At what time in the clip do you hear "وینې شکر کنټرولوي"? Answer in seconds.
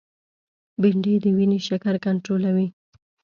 1.37-2.67